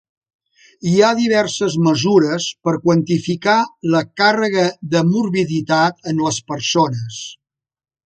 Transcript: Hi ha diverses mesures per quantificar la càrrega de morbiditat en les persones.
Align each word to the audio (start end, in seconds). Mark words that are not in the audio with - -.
Hi 0.91 0.93
ha 1.01 1.09
diverses 1.19 1.75
mesures 1.87 2.47
per 2.69 2.73
quantificar 2.87 3.59
la 3.97 4.03
càrrega 4.23 4.67
de 4.97 5.05
morbiditat 5.15 6.05
en 6.15 6.25
les 6.27 6.45
persones. 6.53 7.25